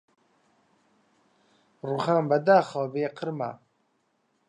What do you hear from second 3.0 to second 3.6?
قرمە